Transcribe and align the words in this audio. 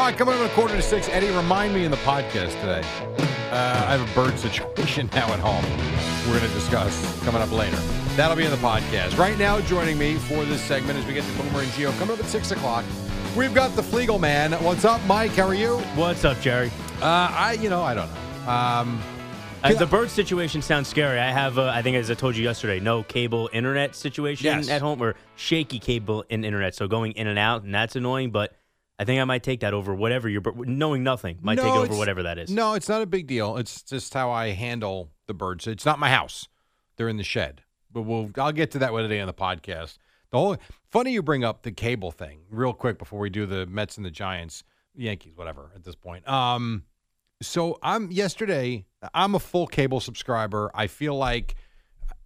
All 0.00 0.06
right, 0.06 0.16
coming 0.16 0.34
up 0.34 0.40
at 0.40 0.50
a 0.50 0.54
quarter 0.54 0.76
to 0.76 0.82
six. 0.82 1.08
Eddie, 1.10 1.30
remind 1.30 1.74
me 1.74 1.84
in 1.84 1.90
the 1.90 1.96
podcast 1.98 2.58
today. 2.60 2.82
Uh, 3.50 3.84
I 3.86 3.96
have 3.96 4.00
a 4.00 4.14
bird 4.14 4.38
situation 4.38 5.10
now 5.14 5.30
at 5.32 5.38
home. 5.40 5.64
We're 6.26 6.38
going 6.38 6.48
to 6.50 6.54
discuss 6.58 7.22
coming 7.24 7.42
up 7.42 7.50
later. 7.52 7.76
That'll 8.16 8.36
be 8.36 8.44
in 8.44 8.50
the 8.50 8.56
podcast. 8.56 9.18
Right 9.18 9.38
now, 9.38 9.60
joining 9.60 9.98
me 9.98 10.14
for 10.16 10.44
this 10.44 10.62
segment 10.62 10.98
as 10.98 11.04
we 11.06 11.12
get 11.12 11.24
to 11.24 11.32
Boomer 11.42 11.60
and 11.60 11.72
Geo 11.72 11.90
coming 11.92 12.14
up 12.14 12.20
at 12.20 12.26
six 12.30 12.50
o'clock. 12.50 12.84
We've 13.36 13.52
got 13.52 13.76
the 13.76 13.82
Fleagle 13.82 14.18
Man. 14.20 14.52
What's 14.64 14.84
up, 14.84 15.04
Mike? 15.06 15.32
How 15.32 15.48
are 15.48 15.54
you? 15.54 15.76
What's 15.96 16.24
up, 16.24 16.40
Jerry? 16.40 16.70
Uh, 17.02 17.28
I, 17.30 17.58
you 17.60 17.68
know, 17.68 17.82
I 17.82 17.94
don't 17.94 18.08
know. 18.08 18.50
Um, 18.50 19.02
Uh, 19.62 19.74
the 19.74 19.86
bird 19.86 20.08
situation 20.08 20.62
sounds 20.62 20.88
scary. 20.88 21.18
I 21.18 21.30
have, 21.30 21.58
uh, 21.58 21.66
I 21.74 21.82
think, 21.82 21.96
as 21.96 22.10
I 22.10 22.14
told 22.14 22.34
you 22.34 22.42
yesterday, 22.42 22.80
no 22.80 23.02
cable 23.02 23.50
internet 23.52 23.94
situation 23.94 24.46
Yes. 24.46 24.70
at 24.70 24.80
home 24.80 25.02
or 25.02 25.14
shaky 25.36 25.78
cable 25.78 26.24
and 26.30 26.46
internet. 26.46 26.74
So 26.74 26.88
going 26.88 27.12
in 27.12 27.26
and 27.26 27.38
out, 27.38 27.62
and 27.62 27.74
that's 27.74 27.94
annoying. 27.94 28.30
But 28.30 28.54
I 28.98 29.04
think 29.04 29.20
I 29.20 29.24
might 29.24 29.42
take 29.42 29.60
that 29.60 29.74
over 29.74 29.94
whatever 29.94 30.30
you're, 30.30 30.42
knowing 30.64 31.02
nothing, 31.02 31.38
might 31.42 31.56
take 31.56 31.66
it 31.66 31.76
over 31.76 31.94
whatever 31.94 32.22
that 32.22 32.38
is. 32.38 32.50
No, 32.50 32.72
it's 32.72 32.88
not 32.88 33.02
a 33.02 33.06
big 33.06 33.26
deal. 33.26 33.58
It's 33.58 33.82
just 33.82 34.14
how 34.14 34.30
I 34.30 34.48
handle 34.50 35.10
the 35.26 35.34
birds. 35.34 35.66
It's 35.66 35.84
not 35.84 35.98
my 35.98 36.08
house; 36.08 36.48
they're 36.96 37.08
in 37.08 37.18
the 37.18 37.22
shed. 37.24 37.62
But 37.92 38.02
we'll 38.02 38.30
I'll 38.38 38.52
get 38.52 38.70
to 38.72 38.78
that 38.78 38.92
one 38.94 39.02
today 39.02 39.20
on 39.20 39.26
the 39.26 39.34
podcast. 39.34 39.98
The 40.30 40.38
whole 40.38 40.56
funny 40.90 41.12
you 41.12 41.22
bring 41.22 41.44
up 41.44 41.64
the 41.64 41.72
cable 41.72 42.12
thing 42.12 42.40
real 42.50 42.72
quick 42.72 42.98
before 42.98 43.18
we 43.18 43.28
do 43.28 43.44
the 43.44 43.66
Mets 43.66 43.98
and 43.98 44.06
the 44.06 44.10
Giants, 44.10 44.64
Yankees, 44.94 45.32
whatever. 45.36 45.70
At 45.74 45.84
this 45.84 45.96
point, 45.96 46.26
um, 46.26 46.84
so 47.42 47.78
I'm 47.82 48.10
yesterday. 48.10 48.84
I'm 49.14 49.34
a 49.34 49.38
full 49.38 49.66
cable 49.66 50.00
subscriber. 50.00 50.70
I 50.74 50.86
feel 50.86 51.14
like 51.14 51.54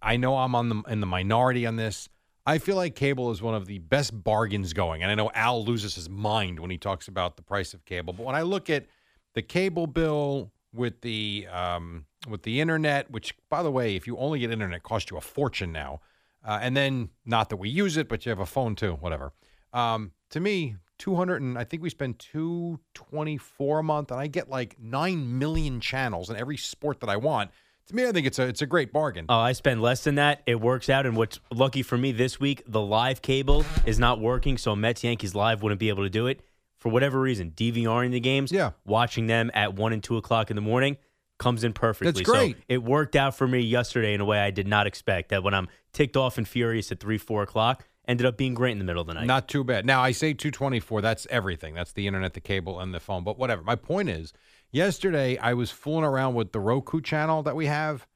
I 0.01 0.17
know 0.17 0.37
I'm 0.37 0.55
on 0.55 0.69
the 0.69 0.81
in 0.89 0.99
the 0.99 1.07
minority 1.07 1.65
on 1.65 1.75
this. 1.75 2.09
I 2.45 2.59
feel 2.59 2.75
like 2.75 2.95
cable 2.95 3.31
is 3.31 3.41
one 3.41 3.55
of 3.55 3.65
the 3.65 3.79
best 3.79 4.23
bargains 4.23 4.73
going, 4.73 5.01
and 5.01 5.11
I 5.11 5.15
know 5.15 5.31
Al 5.33 5.65
loses 5.65 5.95
his 5.95 6.09
mind 6.09 6.59
when 6.59 6.69
he 6.69 6.77
talks 6.77 7.07
about 7.07 7.37
the 7.37 7.41
price 7.41 7.73
of 7.73 7.85
cable. 7.85 8.13
But 8.13 8.25
when 8.25 8.35
I 8.35 8.43
look 8.43 8.69
at 8.69 8.85
the 9.33 9.41
cable 9.41 9.87
bill 9.87 10.51
with 10.73 11.01
the 11.01 11.47
um, 11.51 12.05
with 12.29 12.43
the 12.43 12.61
internet, 12.61 13.09
which 13.09 13.35
by 13.49 13.63
the 13.63 13.71
way, 13.71 13.95
if 13.95 14.05
you 14.05 14.17
only 14.17 14.39
get 14.39 14.51
internet, 14.51 14.83
costs 14.83 15.09
you 15.09 15.17
a 15.17 15.21
fortune 15.21 15.71
now, 15.71 16.01
uh, 16.43 16.59
and 16.61 16.75
then 16.77 17.09
not 17.25 17.49
that 17.49 17.57
we 17.57 17.69
use 17.69 17.97
it, 17.97 18.07
but 18.07 18.25
you 18.25 18.29
have 18.29 18.39
a 18.39 18.45
phone 18.45 18.75
too, 18.75 18.93
whatever. 18.93 19.33
Um, 19.73 20.11
to 20.29 20.39
me, 20.39 20.75
two 20.97 21.15
hundred 21.15 21.41
and 21.41 21.57
I 21.57 21.63
think 21.63 21.83
we 21.83 21.89
spend 21.89 22.19
two 22.19 22.79
twenty 22.93 23.37
four 23.37 23.79
a 23.79 23.83
month, 23.83 24.11
and 24.11 24.19
I 24.19 24.27
get 24.27 24.49
like 24.49 24.77
nine 24.79 25.37
million 25.39 25.79
channels 25.79 26.29
and 26.29 26.37
every 26.39 26.57
sport 26.57 26.99
that 27.01 27.09
I 27.09 27.17
want. 27.17 27.51
To 27.87 27.95
me, 27.95 28.07
I 28.07 28.11
think 28.11 28.25
it's 28.25 28.39
a 28.39 28.47
it's 28.47 28.61
a 28.61 28.65
great 28.65 28.91
bargain. 28.91 29.25
Oh, 29.29 29.37
I 29.37 29.51
spend 29.51 29.81
less 29.81 30.03
than 30.03 30.15
that. 30.15 30.41
It 30.47 30.59
works 30.59 30.89
out. 30.89 31.05
And 31.05 31.15
what's 31.15 31.39
lucky 31.51 31.83
for 31.83 31.97
me 31.97 32.11
this 32.11 32.39
week, 32.39 32.63
the 32.67 32.81
live 32.81 33.21
cable 33.21 33.63
is 33.85 33.99
not 33.99 34.19
working. 34.19 34.57
So 34.57 34.75
Mets 34.75 35.03
Yankees 35.03 35.35
Live 35.35 35.61
wouldn't 35.61 35.79
be 35.79 35.89
able 35.89 36.03
to 36.03 36.09
do 36.09 36.25
it 36.27 36.41
for 36.77 36.89
whatever 36.89 37.19
reason. 37.19 37.51
DVRing 37.51 38.11
the 38.11 38.19
games, 38.19 38.51
Yeah. 38.51 38.71
watching 38.85 39.27
them 39.27 39.51
at 39.53 39.75
one 39.75 39.93
and 39.93 40.03
two 40.03 40.17
o'clock 40.17 40.49
in 40.49 40.55
the 40.55 40.61
morning 40.61 40.97
comes 41.37 41.63
in 41.63 41.73
perfectly. 41.73 42.11
That's 42.11 42.21
great. 42.27 42.55
So 42.57 42.61
it 42.69 42.81
worked 42.83 43.15
out 43.15 43.35
for 43.35 43.47
me 43.47 43.59
yesterday 43.59 44.13
in 44.15 44.21
a 44.21 44.25
way 44.25 44.39
I 44.39 44.49
did 44.51 44.67
not 44.67 44.87
expect. 44.87 45.29
That 45.29 45.43
when 45.43 45.53
I'm 45.53 45.67
ticked 45.93 46.17
off 46.17 46.37
and 46.39 46.47
furious 46.47 46.91
at 46.91 46.99
three, 46.99 47.17
four 47.17 47.43
o'clock, 47.43 47.83
ended 48.07 48.25
up 48.25 48.37
being 48.37 48.53
great 48.53 48.71
in 48.71 48.79
the 48.79 48.85
middle 48.85 49.01
of 49.01 49.07
the 49.07 49.13
night. 49.13 49.27
Not 49.27 49.47
too 49.47 49.63
bad. 49.63 49.85
Now 49.85 50.01
I 50.01 50.11
say 50.11 50.33
224. 50.33 51.01
That's 51.01 51.27
everything. 51.29 51.73
That's 51.73 51.93
the 51.93 52.07
internet, 52.07 52.33
the 52.33 52.41
cable, 52.41 52.79
and 52.79 52.93
the 52.93 52.99
phone. 52.99 53.23
But 53.23 53.37
whatever. 53.37 53.61
My 53.61 53.75
point 53.75 54.09
is, 54.09 54.33
yesterday 54.71 55.37
I 55.37 55.53
was 55.53 55.71
fooling 55.71 56.05
around 56.05 56.35
with 56.35 56.51
the 56.51 56.59
Roku 56.59 57.01
channel 57.01 57.43
that 57.43 57.55
we 57.55 57.65
have. 57.67 58.07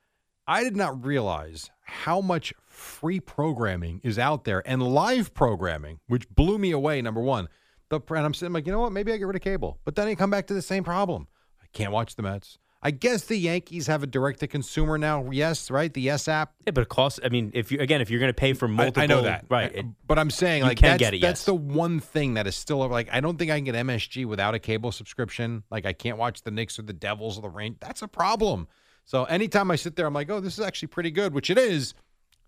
I 0.48 0.64
did 0.64 0.76
not 0.76 1.06
realize 1.06 1.70
how 1.84 2.22
much 2.22 2.54
free 2.66 3.20
programming 3.20 4.02
is 4.04 4.18
out 4.18 4.46
there 4.46 4.64
and 4.68 4.82
live 4.82 5.34
programming, 5.34 6.00
which 6.08 6.28
blew 6.30 6.58
me 6.58 6.72
away. 6.72 7.02
Number 7.02 7.22
one, 7.22 7.50
the 7.90 8.00
and 8.10 8.26
I'm 8.26 8.34
sitting 8.34 8.54
like, 8.54 8.66
you 8.66 8.72
know 8.72 8.80
what? 8.80 8.92
Maybe 8.92 9.12
I 9.12 9.18
get 9.18 9.28
rid 9.28 9.36
of 9.36 9.42
cable, 9.42 9.80
but 9.86 9.96
then 9.96 10.08
I 10.08 10.16
come 10.16 10.30
back 10.30 10.48
to 10.48 10.54
the 10.54 10.62
same 10.62 10.84
problem. 10.84 11.28
I 11.62 11.66
can't 11.74 11.92
watch 11.92 12.16
the 12.16 12.24
Mets. 12.24 12.58
I 12.82 12.92
guess 12.92 13.26
the 13.26 13.36
Yankees 13.36 13.88
have 13.88 14.04
a 14.04 14.08
direct 14.08 14.40
to 14.40 14.48
consumer 14.48 14.98
now. 14.98 15.30
Yes, 15.32 15.70
right. 15.70 15.94
The 15.94 16.02
YES 16.02 16.30
app. 16.30 16.54
yeah, 16.66 16.72
but 16.72 16.82
it 16.82 16.90
costs. 16.90 17.20
I 17.22 17.28
mean, 17.28 17.52
if 17.54 17.74
you 17.74 17.80
again, 17.80 18.00
if 18.00 18.10
you're 18.10 18.22
going 18.22 18.30
to 18.30 18.34
pay 18.34 18.54
for 18.54 18.70
multiple, 18.70 19.04
I, 19.04 19.06
know 19.06 19.22
that, 19.24 19.46
right? 19.50 19.76
It- 19.76 19.86
but 20.08 20.18
I'm 20.18 20.30
saying 20.30 20.64
like 20.64 20.80
that's, 20.80 20.98
get 20.98 21.14
it, 21.14 21.22
that's 21.22 21.42
yes. 21.42 21.46
the 21.46 21.56
one 21.56 22.00
thing 22.00 22.36
that 22.36 22.48
is 22.48 22.56
still 22.56 22.88
like 22.88 23.10
I 23.12 23.20
don't 23.20 23.38
think 23.38 23.52
I 23.52 23.58
can 23.58 23.66
get 23.66 23.76
MSG 23.76 24.26
without 24.26 24.56
a 24.56 24.60
cable 24.60 24.94
subscription. 24.94 25.64
Like 25.70 25.86
I 25.86 25.92
can't 25.92 26.18
watch 26.18 26.44
the 26.44 26.52
Knicks 26.52 26.80
or 26.80 26.84
the 26.84 26.94
Devils 26.94 27.38
or 27.38 27.42
the 27.42 27.50
Rain. 27.50 27.76
That's 27.82 28.02
a 28.02 28.08
problem. 28.08 28.68
So 29.04 29.26
anytime 29.26 29.72
I 29.72 29.76
sit 29.76 29.96
there, 29.96 30.06
I'm 30.06 30.14
like, 30.14 30.30
oh, 30.30 30.40
this 30.40 30.54
is 30.54 30.64
actually 30.64 30.90
pretty 30.90 31.12
good, 31.12 31.34
which 31.34 31.50
it 31.50 31.58
is. 31.58 31.96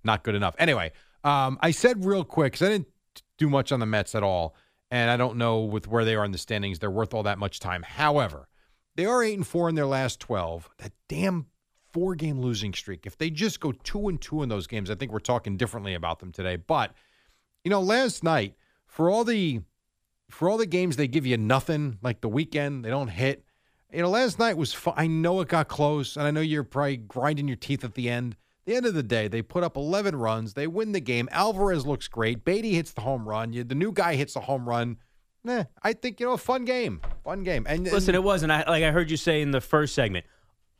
Not 0.03 0.23
good 0.23 0.35
enough. 0.35 0.55
Anyway, 0.57 0.93
um, 1.23 1.59
I 1.61 1.71
said 1.71 2.05
real 2.05 2.23
quick 2.23 2.53
because 2.53 2.67
I 2.67 2.71
didn't 2.71 2.87
do 3.37 3.49
much 3.49 3.71
on 3.71 3.79
the 3.79 3.85
Mets 3.85 4.15
at 4.15 4.23
all, 4.23 4.55
and 4.89 5.11
I 5.11 5.17
don't 5.17 5.37
know 5.37 5.59
with 5.59 5.87
where 5.87 6.05
they 6.05 6.15
are 6.15 6.23
in 6.23 6.31
the 6.31 6.37
standings, 6.37 6.79
they're 6.79 6.89
worth 6.89 7.13
all 7.13 7.23
that 7.23 7.37
much 7.37 7.59
time. 7.59 7.83
However, 7.83 8.47
they 8.95 9.05
are 9.05 9.23
eight 9.23 9.37
and 9.37 9.47
four 9.47 9.69
in 9.69 9.75
their 9.75 9.85
last 9.85 10.19
twelve. 10.19 10.69
That 10.77 10.91
damn 11.07 11.47
four 11.91 12.15
game 12.15 12.39
losing 12.39 12.73
streak. 12.73 13.05
If 13.05 13.17
they 13.17 13.29
just 13.29 13.59
go 13.59 13.71
two 13.71 14.07
and 14.07 14.19
two 14.19 14.43
in 14.43 14.49
those 14.49 14.67
games, 14.67 14.89
I 14.89 14.95
think 14.95 15.11
we're 15.11 15.19
talking 15.19 15.57
differently 15.57 15.93
about 15.93 16.19
them 16.19 16.31
today. 16.31 16.55
But 16.55 16.93
you 17.63 17.71
know, 17.71 17.81
last 17.81 18.23
night 18.23 18.55
for 18.85 19.09
all 19.09 19.23
the 19.23 19.61
for 20.29 20.49
all 20.49 20.57
the 20.57 20.65
games 20.65 20.95
they 20.95 21.07
give 21.07 21.25
you 21.25 21.37
nothing, 21.37 21.97
like 22.01 22.21
the 22.21 22.29
weekend 22.29 22.83
they 22.85 22.89
don't 22.89 23.09
hit. 23.09 23.45
You 23.91 24.01
know, 24.01 24.09
last 24.09 24.39
night 24.39 24.55
was. 24.55 24.75
I 24.95 25.07
know 25.07 25.41
it 25.41 25.49
got 25.49 25.67
close, 25.67 26.15
and 26.15 26.25
I 26.25 26.31
know 26.31 26.41
you're 26.41 26.63
probably 26.63 26.97
grinding 26.97 27.47
your 27.47 27.57
teeth 27.57 27.83
at 27.83 27.95
the 27.95 28.09
end. 28.09 28.37
The 28.65 28.75
end 28.75 28.85
of 28.85 28.93
the 28.93 29.03
day, 29.03 29.27
they 29.27 29.41
put 29.41 29.63
up 29.63 29.75
11 29.75 30.15
runs. 30.15 30.53
They 30.53 30.67
win 30.67 30.91
the 30.91 30.99
game. 30.99 31.27
Alvarez 31.31 31.85
looks 31.85 32.07
great. 32.07 32.45
Baty 32.45 32.75
hits 32.75 32.93
the 32.93 33.01
home 33.01 33.27
run. 33.27 33.53
You, 33.53 33.63
the 33.63 33.75
new 33.75 33.91
guy 33.91 34.15
hits 34.15 34.35
the 34.35 34.41
home 34.41 34.69
run. 34.69 34.97
Nah, 35.43 35.63
I 35.81 35.93
think 35.93 36.19
you 36.19 36.27
know, 36.27 36.33
a 36.33 36.37
fun 36.37 36.65
game, 36.65 37.01
fun 37.23 37.43
game. 37.43 37.65
And 37.67 37.85
and- 37.85 37.91
Listen, 37.93 38.13
it 38.15 38.23
wasn't. 38.23 38.51
I, 38.51 38.63
like 38.67 38.83
I 38.83 38.91
heard 38.91 39.09
you 39.09 39.17
say 39.17 39.41
in 39.41 39.51
the 39.51 39.61
first 39.61 39.95
segment, 39.95 40.25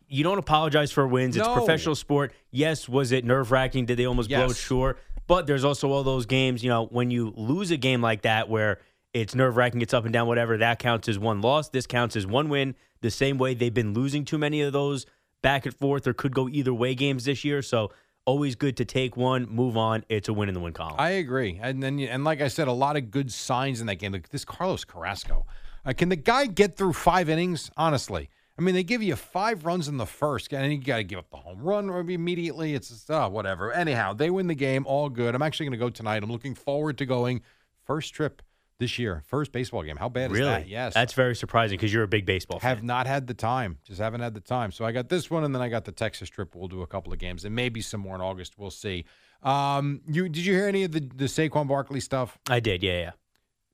you 0.07 0.23
don't 0.23 0.37
apologize 0.37 0.91
for 0.91 1.07
wins. 1.07 1.35
It's 1.37 1.47
No. 1.47 1.53
professional 1.55 1.95
sport. 1.95 2.33
Yes, 2.51 2.87
was 2.87 3.11
it 3.11 3.25
nerve 3.25 3.51
wracking? 3.51 3.85
Did 3.85 3.97
they 3.97 4.05
almost 4.05 4.29
blow 4.29 4.39
Yes. 4.39 4.51
it? 4.51 4.57
Sure. 4.57 4.97
But 5.27 5.47
there's 5.47 5.63
also 5.63 5.89
all 5.91 6.03
those 6.03 6.25
games, 6.25 6.63
you 6.63 6.69
know, 6.69 6.85
when 6.87 7.09
you 7.09 7.33
lose 7.37 7.71
a 7.71 7.77
game 7.77 8.01
like 8.01 8.23
that 8.23 8.49
where 8.49 8.79
it's 9.13 9.33
nerve 9.33 9.55
wracking, 9.57 9.81
it's 9.81 9.93
up 9.93 10.03
and 10.03 10.11
down, 10.13 10.27
whatever, 10.27 10.57
that 10.57 10.79
counts 10.79 11.07
as 11.07 11.17
one 11.17 11.41
loss. 11.41 11.69
This 11.69 11.87
counts 11.87 12.15
as 12.15 12.27
one 12.27 12.49
win. 12.49 12.75
The 13.01 13.11
same 13.11 13.37
way 13.37 13.53
they've 13.53 13.73
been 13.73 13.93
losing 13.93 14.25
too 14.25 14.37
many 14.37 14.61
of 14.61 14.73
those 14.73 15.05
back 15.41 15.65
and 15.65 15.73
forth 15.75 16.05
or 16.05 16.13
could 16.13 16.33
go 16.35 16.47
either 16.49 16.73
way 16.73 16.93
games 16.95 17.25
this 17.25 17.43
year. 17.45 17.61
So 17.61 17.91
always 18.25 18.55
good 18.55 18.77
to 18.77 18.85
take 18.85 19.17
one, 19.17 19.47
move 19.49 19.77
on. 19.77 20.03
It's 20.09 20.29
a 20.29 20.33
win 20.33 20.49
in 20.49 20.53
the 20.53 20.61
win 20.61 20.73
column. 20.73 20.95
I 20.97 21.11
agree, 21.11 21.59
and 21.61 21.81
then 21.81 21.99
and 21.99 22.23
like 22.23 22.41
I 22.41 22.47
said, 22.47 22.67
a 22.67 22.73
lot 22.73 22.97
of 22.97 23.11
good 23.11 23.31
signs 23.31 23.81
in 23.81 23.87
that 23.87 23.95
game. 23.95 24.11
Like 24.13 24.29
this 24.29 24.45
Carlos 24.45 24.85
Carrasco, 24.85 25.45
uh, 25.85 25.93
can 25.93 26.09
the 26.09 26.15
guy 26.15 26.45
get 26.45 26.77
through 26.77 26.93
five 26.93 27.29
innings? 27.29 27.71
Honestly, 27.77 28.29
I 28.57 28.61
mean, 28.61 28.75
they 28.75 28.83
give 28.83 29.01
you 29.01 29.15
five 29.15 29.65
runs 29.65 29.87
in 29.87 29.97
the 29.97 30.05
first, 30.05 30.53
and 30.53 30.71
you 30.71 30.77
got 30.79 30.97
to 30.97 31.03
give 31.03 31.19
up 31.19 31.31
the 31.31 31.37
home 31.37 31.61
run 31.61 31.89
immediately. 31.89 32.75
It's 32.75 32.89
just, 32.89 33.09
oh, 33.09 33.27
whatever. 33.29 33.71
Anyhow, 33.71 34.13
they 34.13 34.29
win 34.29 34.47
the 34.47 34.55
game, 34.55 34.85
all 34.85 35.09
good. 35.09 35.33
I'm 35.33 35.41
actually 35.41 35.65
going 35.67 35.79
to 35.79 35.85
go 35.85 35.89
tonight. 35.89 36.21
I'm 36.21 36.31
looking 36.31 36.53
forward 36.53 36.97
to 36.99 37.05
going 37.05 37.41
first 37.85 38.13
trip 38.13 38.41
this 38.81 38.99
year, 38.99 39.23
first 39.27 39.53
baseball 39.53 39.83
game. 39.83 39.95
How 39.95 40.09
bad 40.09 40.31
is 40.31 40.37
really? 40.39 40.49
that? 40.49 40.67
Yes, 40.67 40.93
That's 40.93 41.13
very 41.13 41.35
surprising 41.35 41.77
because 41.77 41.93
you're 41.93 42.03
a 42.03 42.07
big 42.09 42.25
baseball 42.25 42.59
fan. 42.59 42.67
have 42.75 42.83
not 42.83 43.07
had 43.07 43.27
the 43.27 43.33
time. 43.33 43.77
Just 43.85 44.01
haven't 44.01 44.19
had 44.19 44.33
the 44.33 44.41
time. 44.41 44.73
So 44.73 44.83
I 44.83 44.91
got 44.91 45.07
this 45.07 45.31
one, 45.31 45.45
and 45.45 45.55
then 45.55 45.61
I 45.61 45.69
got 45.69 45.85
the 45.85 45.91
Texas 45.93 46.27
trip. 46.29 46.53
We'll 46.55 46.67
do 46.67 46.81
a 46.81 46.87
couple 46.87 47.13
of 47.13 47.19
games, 47.19 47.45
and 47.45 47.55
maybe 47.55 47.79
some 47.81 48.01
more 48.01 48.15
in 48.15 48.21
August. 48.21 48.57
We'll 48.57 48.71
see. 48.71 49.05
Um, 49.43 50.01
you 50.07 50.27
did 50.27 50.45
you 50.45 50.53
hear 50.53 50.67
any 50.67 50.83
of 50.83 50.91
the 50.91 50.99
the 50.99 51.25
Saquon 51.25 51.67
Barkley 51.67 51.99
stuff? 52.01 52.37
I 52.49 52.59
did, 52.59 52.83
yeah, 52.83 52.99
yeah. 52.99 53.11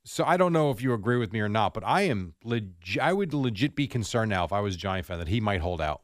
So 0.03 0.23
I 0.23 0.37
don't 0.37 0.53
know 0.53 0.71
if 0.71 0.81
you 0.81 0.93
agree 0.93 1.17
with 1.17 1.33
me 1.33 1.39
or 1.41 1.49
not, 1.49 1.73
but 1.73 1.83
I 1.83 2.03
am 2.03 2.33
leg- 2.43 2.71
I 3.01 3.11
would 3.11 3.33
legit 3.33 3.75
be 3.75 3.87
concerned 3.87 4.29
now 4.29 4.45
if 4.45 4.53
I 4.53 4.59
was 4.61 4.75
a 4.75 4.77
Giant 4.77 5.05
fan 5.05 5.19
that 5.19 5.27
he 5.27 5.41
might 5.41 5.59
hold 5.61 5.81
out. 5.81 6.01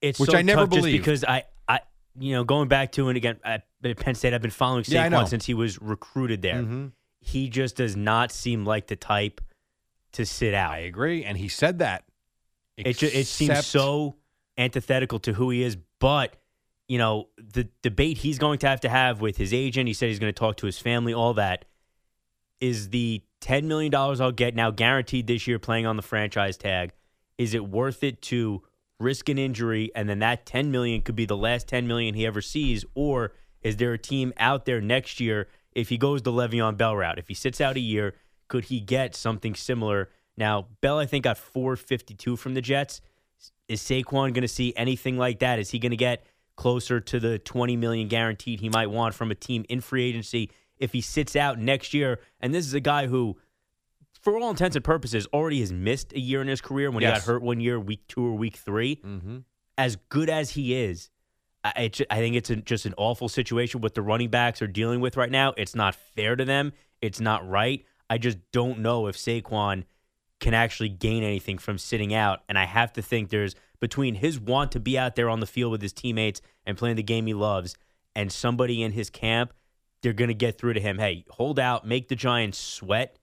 It's 0.00 0.18
Which 0.18 0.30
so 0.30 0.38
I 0.38 0.42
never 0.42 0.66
believed. 0.66 0.96
because 1.04 1.24
I, 1.24 1.42
I, 1.68 1.80
you 2.18 2.32
know, 2.32 2.44
going 2.44 2.68
back 2.68 2.92
to 2.92 3.08
and 3.08 3.16
again 3.18 3.38
at 3.44 3.64
Penn 3.98 4.14
State, 4.14 4.32
I've 4.32 4.40
been 4.40 4.50
following 4.50 4.84
Yeah. 4.86 5.08
Saquon 5.10 5.28
since 5.28 5.44
he 5.44 5.52
was 5.54 5.80
recruited 5.82 6.40
there. 6.40 6.62
Mhm. 6.62 6.92
He 7.28 7.50
just 7.50 7.76
does 7.76 7.94
not 7.94 8.32
seem 8.32 8.64
like 8.64 8.86
the 8.86 8.96
type 8.96 9.42
to 10.12 10.24
sit 10.24 10.54
out. 10.54 10.72
I 10.72 10.78
agree, 10.78 11.24
and 11.24 11.36
he 11.36 11.48
said 11.48 11.80
that. 11.80 12.04
It 12.78 12.96
ju- 12.96 13.10
it 13.12 13.26
seems 13.26 13.66
so 13.66 14.14
antithetical 14.56 15.18
to 15.20 15.34
who 15.34 15.50
he 15.50 15.62
is, 15.62 15.76
but 15.98 16.36
you 16.88 16.96
know 16.96 17.28
the 17.36 17.68
debate 17.82 18.16
he's 18.18 18.38
going 18.38 18.58
to 18.60 18.68
have 18.68 18.80
to 18.80 18.88
have 18.88 19.20
with 19.20 19.36
his 19.36 19.52
agent. 19.52 19.88
He 19.88 19.92
said 19.92 20.08
he's 20.08 20.18
going 20.18 20.32
to 20.32 20.38
talk 20.38 20.56
to 20.58 20.66
his 20.66 20.78
family. 20.78 21.12
All 21.12 21.34
that 21.34 21.66
is 22.60 22.88
the 22.88 23.22
ten 23.42 23.68
million 23.68 23.90
dollars 23.90 24.22
I'll 24.22 24.32
get 24.32 24.54
now 24.54 24.70
guaranteed 24.70 25.26
this 25.26 25.46
year 25.46 25.58
playing 25.58 25.84
on 25.84 25.96
the 25.96 26.02
franchise 26.02 26.56
tag. 26.56 26.92
Is 27.36 27.52
it 27.52 27.68
worth 27.68 28.02
it 28.02 28.22
to 28.22 28.62
risk 28.98 29.28
an 29.28 29.36
injury 29.36 29.90
and 29.94 30.08
then 30.08 30.20
that 30.20 30.46
ten 30.46 30.70
million 30.70 31.02
could 31.02 31.14
be 31.14 31.26
the 31.26 31.36
last 31.36 31.68
ten 31.68 31.86
million 31.86 32.14
he 32.14 32.24
ever 32.24 32.40
sees, 32.40 32.86
or 32.94 33.34
is 33.60 33.76
there 33.76 33.92
a 33.92 33.98
team 33.98 34.32
out 34.38 34.64
there 34.64 34.80
next 34.80 35.20
year 35.20 35.48
if 35.78 35.88
he 35.88 35.96
goes 35.98 36.22
the 36.22 36.32
Le'Veon 36.32 36.76
Bell 36.76 36.96
route? 36.96 37.18
If 37.18 37.28
he 37.28 37.34
sits 37.34 37.60
out 37.60 37.76
a 37.76 37.80
year, 37.80 38.14
could 38.48 38.64
he 38.64 38.80
get 38.80 39.14
something 39.14 39.54
similar? 39.54 40.08
Now 40.36 40.66
Bell, 40.80 40.98
I 40.98 41.06
think, 41.06 41.24
got 41.24 41.38
four 41.38 41.76
fifty 41.76 42.14
two 42.14 42.36
from 42.36 42.54
the 42.54 42.60
Jets. 42.62 43.00
Is 43.68 43.80
Saquon 43.82 44.32
going 44.32 44.42
to 44.42 44.48
see 44.48 44.72
anything 44.76 45.16
like 45.18 45.38
that? 45.40 45.58
Is 45.58 45.70
he 45.70 45.78
going 45.78 45.90
to 45.90 45.96
get 45.96 46.24
closer 46.56 46.98
to 47.00 47.20
the 47.20 47.38
20 47.38 47.76
million 47.76 48.08
guaranteed 48.08 48.60
he 48.60 48.68
might 48.68 48.88
want 48.90 49.14
from 49.14 49.30
a 49.30 49.34
team 49.34 49.64
in 49.68 49.80
free 49.80 50.04
agency 50.04 50.50
if 50.78 50.92
he 50.92 51.00
sits 51.00 51.36
out 51.36 51.58
next 51.58 51.92
year? 51.94 52.18
And 52.40 52.52
this 52.54 52.66
is 52.66 52.72
a 52.74 52.80
guy 52.80 53.06
who, 53.06 53.36
for 54.20 54.36
all 54.38 54.50
intents 54.50 54.74
and 54.74 54.84
purposes, 54.84 55.26
already 55.32 55.60
has 55.60 55.70
missed 55.72 56.12
a 56.14 56.18
year 56.18 56.40
in 56.40 56.48
his 56.48 56.60
career 56.60 56.90
when 56.90 57.02
he 57.02 57.06
got 57.18 57.26
hurt 57.26 57.42
one 57.42 57.60
year, 57.60 57.78
week 57.78 58.00
two 58.08 58.24
or 58.26 58.32
week 58.32 58.56
3 58.56 58.96
Mhm. 58.96 59.44
As 59.76 59.96
good 60.08 60.28
as 60.30 60.50
he 60.52 60.74
is, 60.74 61.10
I, 61.64 61.90
I 62.10 62.16
think 62.16 62.36
it's 62.36 62.50
just 62.64 62.86
an 62.86 62.94
awful 62.96 63.28
situation 63.28 63.80
what 63.80 63.94
the 63.94 64.02
running 64.02 64.30
backs 64.30 64.62
are 64.62 64.66
dealing 64.66 65.00
with 65.00 65.16
right 65.16 65.30
now. 65.30 65.54
It's 65.56 65.74
not 65.74 65.94
fair 65.94 66.36
to 66.36 66.44
them. 66.44 66.72
It's 67.02 67.20
not 67.20 67.48
right. 67.48 67.84
I 68.08 68.18
just 68.18 68.38
don't 68.52 68.78
know 68.78 69.06
if 69.06 69.16
Saquon 69.16 69.84
can 70.40 70.54
actually 70.54 70.88
gain 70.88 71.22
anything 71.22 71.58
from 71.58 71.78
sitting 71.78 72.14
out. 72.14 72.40
And 72.48 72.58
I 72.58 72.64
have 72.64 72.92
to 72.94 73.02
think 73.02 73.28
there's 73.28 73.54
between 73.80 74.14
his 74.14 74.38
want 74.38 74.72
to 74.72 74.80
be 74.80 74.98
out 74.98 75.16
there 75.16 75.28
on 75.28 75.40
the 75.40 75.46
field 75.46 75.72
with 75.72 75.82
his 75.82 75.92
teammates 75.92 76.40
and 76.64 76.78
playing 76.78 76.96
the 76.96 77.02
game 77.02 77.26
he 77.26 77.34
loves 77.34 77.76
and 78.14 78.32
somebody 78.32 78.82
in 78.82 78.92
his 78.92 79.10
camp, 79.10 79.52
they're 80.02 80.12
going 80.12 80.28
to 80.28 80.34
get 80.34 80.58
through 80.58 80.74
to 80.74 80.80
him. 80.80 80.98
Hey, 80.98 81.24
hold 81.30 81.58
out, 81.58 81.86
make 81.86 82.08
the 82.08 82.16
Giants 82.16 82.58
sweat. 82.58 83.18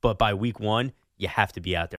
But 0.00 0.18
by 0.18 0.34
week 0.34 0.60
one, 0.60 0.92
you 1.16 1.28
have 1.28 1.52
to 1.52 1.60
be 1.60 1.76
out 1.76 1.90
there. 1.90 1.98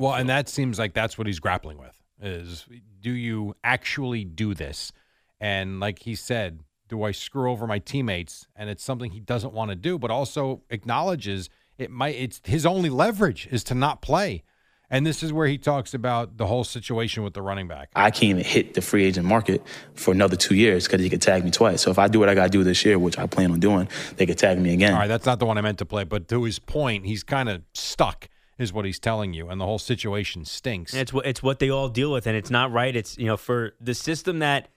Well, 0.00 0.14
and 0.14 0.28
that 0.28 0.48
seems 0.48 0.78
like 0.78 0.94
that's 0.94 1.18
what 1.18 1.26
he's 1.26 1.40
grappling 1.40 1.78
with 1.78 2.00
is 2.20 2.66
do 3.00 3.10
you 3.10 3.54
actually 3.62 4.24
do 4.24 4.54
this? 4.54 4.92
And 5.40 5.80
like 5.80 6.00
he 6.00 6.14
said, 6.14 6.60
do 6.88 7.02
I 7.02 7.12
screw 7.12 7.50
over 7.50 7.66
my 7.66 7.78
teammates? 7.78 8.46
And 8.56 8.70
it's 8.70 8.82
something 8.82 9.10
he 9.10 9.20
doesn't 9.20 9.52
want 9.52 9.70
to 9.70 9.76
do, 9.76 9.98
but 9.98 10.10
also 10.10 10.62
acknowledges 10.70 11.50
it 11.78 11.90
might 11.90 12.14
it's 12.14 12.40
his 12.44 12.64
only 12.64 12.88
leverage 12.88 13.48
is 13.50 13.64
to 13.64 13.74
not 13.74 14.00
play. 14.00 14.44
And 14.88 15.04
this 15.04 15.22
is 15.22 15.32
where 15.32 15.48
he 15.48 15.58
talks 15.58 15.94
about 15.94 16.36
the 16.36 16.46
whole 16.46 16.62
situation 16.62 17.24
with 17.24 17.34
the 17.34 17.42
running 17.42 17.66
back. 17.66 17.90
I 17.96 18.12
can't 18.12 18.30
even 18.30 18.44
hit 18.44 18.74
the 18.74 18.80
free 18.80 19.04
agent 19.04 19.26
market 19.26 19.62
for 19.94 20.12
another 20.12 20.36
two 20.36 20.54
years 20.54 20.86
because 20.86 21.00
he 21.00 21.10
could 21.10 21.20
tag 21.20 21.44
me 21.44 21.50
twice. 21.50 21.82
So 21.82 21.90
if 21.90 21.98
I 21.98 22.06
do 22.06 22.20
what 22.20 22.28
I 22.28 22.36
got 22.36 22.44
to 22.44 22.50
do 22.50 22.62
this 22.62 22.84
year, 22.84 22.96
which 22.96 23.18
I 23.18 23.26
plan 23.26 23.50
on 23.50 23.58
doing, 23.58 23.88
they 24.16 24.26
could 24.26 24.38
tag 24.38 24.60
me 24.60 24.72
again. 24.72 24.92
All 24.92 25.00
right, 25.00 25.08
that's 25.08 25.26
not 25.26 25.40
the 25.40 25.46
one 25.46 25.58
I 25.58 25.60
meant 25.60 25.78
to 25.78 25.84
play, 25.84 26.04
but 26.04 26.28
to 26.28 26.44
his 26.44 26.60
point, 26.60 27.04
he's 27.04 27.24
kind 27.24 27.48
of 27.48 27.62
stuck, 27.74 28.28
is 28.58 28.72
what 28.72 28.84
he's 28.84 28.98
telling 28.98 29.32
you, 29.32 29.48
and 29.48 29.60
the 29.60 29.64
whole 29.66 29.78
situation 29.78 30.44
stinks. 30.44 30.92
And 30.92 31.00
it's 31.02 31.12
what 31.12 31.26
it's 31.26 31.42
what 31.42 31.58
they 31.58 31.70
all 31.70 31.88
deal 31.88 32.12
with, 32.12 32.26
and 32.26 32.36
it's 32.36 32.50
not 32.50 32.72
right. 32.72 32.94
It's 32.94 33.16
you 33.18 33.26
know 33.26 33.36
for 33.36 33.74
the 33.80 33.94
system 33.94 34.38
that 34.40 34.68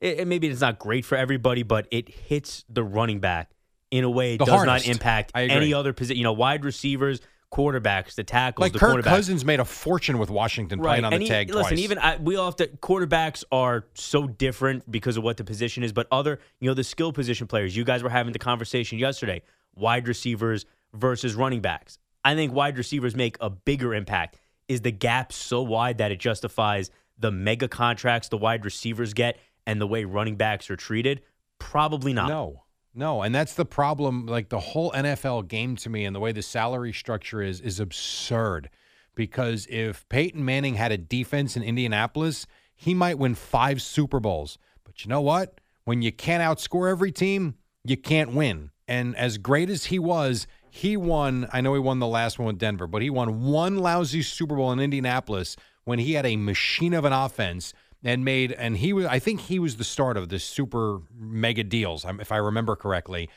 it, 0.00 0.20
it- 0.20 0.26
maybe 0.28 0.48
it's 0.48 0.60
not 0.60 0.78
great 0.78 1.04
for 1.04 1.16
everybody, 1.16 1.62
but 1.62 1.86
it 1.90 2.08
hits 2.08 2.64
the 2.68 2.82
running 2.82 3.20
back 3.20 3.50
in 3.90 4.04
a 4.04 4.10
way 4.10 4.34
it 4.34 4.38
The 4.38 4.46
does 4.46 4.54
hardest. 4.64 4.86
not 4.86 4.92
impact 4.94 5.32
any 5.34 5.72
other 5.74 5.92
position. 5.92 6.16
You 6.18 6.24
know, 6.24 6.32
wide 6.32 6.64
receivers, 6.64 7.20
quarterbacks, 7.52 8.14
the 8.14 8.24
tackles, 8.24 8.62
like 8.64 8.72
the 8.72 8.78
Kirk. 8.78 9.04
Cousins 9.04 9.44
made 9.44 9.60
a 9.60 9.64
fortune 9.64 10.18
with 10.18 10.30
Washington 10.30 10.80
playing 10.80 11.04
on 11.04 11.10
the 11.10 11.16
and 11.16 11.24
e- 11.24 11.28
tag 11.28 11.48
listen, 11.50 11.62
twice. 11.76 11.78
even 11.78 11.98
I, 11.98 12.16
we 12.16 12.36
all 12.36 12.46
have 12.46 12.56
to. 12.56 12.66
Quarterbacks 12.68 13.44
are 13.52 13.84
so 13.94 14.26
different 14.26 14.90
because 14.90 15.16
of 15.16 15.22
what 15.24 15.36
the 15.36 15.44
position 15.44 15.82
is, 15.84 15.92
but 15.92 16.06
other, 16.10 16.40
you 16.60 16.68
know, 16.70 16.74
the 16.74 16.84
skill 16.84 17.12
position 17.12 17.46
players. 17.46 17.76
You 17.76 17.84
guys 17.84 18.02
were 18.02 18.08
having 18.10 18.32
the 18.32 18.38
conversation 18.38 18.98
yesterday. 18.98 19.42
Wide 19.74 20.08
receivers 20.08 20.64
versus 20.94 21.34
running 21.34 21.60
backs. 21.60 21.98
I 22.24 22.34
think 22.34 22.52
wide 22.52 22.78
receivers 22.78 23.14
make 23.14 23.36
a 23.40 23.50
bigger 23.50 23.94
impact. 23.94 24.38
Is 24.68 24.80
the 24.80 24.92
gap 24.92 25.32
so 25.32 25.62
wide 25.62 25.98
that 25.98 26.12
it 26.12 26.20
justifies 26.20 26.90
the 27.18 27.30
mega 27.30 27.68
contracts 27.68 28.28
the 28.28 28.38
wide 28.38 28.64
receivers 28.64 29.12
get 29.12 29.38
and 29.66 29.80
the 29.80 29.86
way 29.86 30.04
running 30.04 30.36
backs 30.36 30.70
are 30.70 30.76
treated? 30.76 31.22
Probably 31.58 32.12
not. 32.12 32.28
No, 32.28 32.62
no, 32.94 33.22
and 33.22 33.34
that's 33.34 33.54
the 33.54 33.64
problem. 33.64 34.26
Like 34.26 34.48
the 34.48 34.60
whole 34.60 34.92
NFL 34.92 35.48
game 35.48 35.76
to 35.76 35.90
me, 35.90 36.04
and 36.04 36.14
the 36.14 36.20
way 36.20 36.32
the 36.32 36.42
salary 36.42 36.92
structure 36.92 37.42
is, 37.42 37.60
is 37.60 37.80
absurd. 37.80 38.70
Because 39.14 39.66
if 39.68 40.08
Peyton 40.08 40.44
Manning 40.44 40.74
had 40.74 40.90
a 40.90 40.98
defense 40.98 41.56
in 41.56 41.62
Indianapolis, 41.62 42.46
he 42.74 42.94
might 42.94 43.18
win 43.18 43.34
five 43.34 43.82
Super 43.82 44.20
Bowls. 44.20 44.58
But 44.84 45.04
you 45.04 45.08
know 45.08 45.20
what? 45.20 45.60
When 45.84 46.02
you 46.02 46.12
can't 46.12 46.42
outscore 46.42 46.90
every 46.90 47.12
team, 47.12 47.56
you 47.84 47.96
can't 47.96 48.32
win. 48.32 48.70
And 48.88 49.16
as 49.16 49.38
great 49.38 49.70
as 49.70 49.86
he 49.86 49.98
was, 49.98 50.46
he 50.74 50.96
won. 50.96 51.46
I 51.52 51.60
know 51.60 51.74
he 51.74 51.80
won 51.80 51.98
the 51.98 52.06
last 52.06 52.38
one 52.38 52.46
with 52.46 52.58
Denver, 52.58 52.86
but 52.86 53.02
he 53.02 53.10
won 53.10 53.42
one 53.42 53.76
lousy 53.76 54.22
Super 54.22 54.56
Bowl 54.56 54.72
in 54.72 54.80
Indianapolis 54.80 55.54
when 55.84 55.98
he 55.98 56.14
had 56.14 56.24
a 56.24 56.36
machine 56.36 56.94
of 56.94 57.04
an 57.04 57.12
offense 57.12 57.74
and 58.02 58.24
made 58.24 58.52
and 58.52 58.78
he 58.78 58.94
was 58.94 59.04
I 59.04 59.18
think 59.18 59.40
he 59.40 59.58
was 59.58 59.76
the 59.76 59.84
start 59.84 60.16
of 60.16 60.30
the 60.30 60.38
super 60.38 61.02
mega 61.14 61.62
deals 61.62 62.06
if 62.18 62.32
I 62.32 62.38
remember 62.38 62.74
correctly. 62.74 63.28